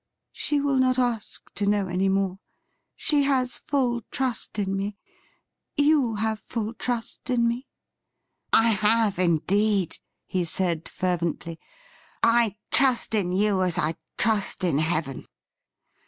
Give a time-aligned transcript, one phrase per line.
[0.31, 2.39] She will not ask to know any more.
[2.95, 4.97] She has full trust in me—
[5.77, 7.67] you have full trust in me
[8.51, 11.59] ?'''I have indeed,' he said fervently.'
[12.23, 15.27] I trust in you as 1 trust in heaven.'